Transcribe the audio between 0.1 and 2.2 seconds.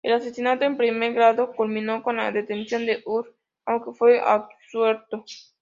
asesinato en primer grado culminó con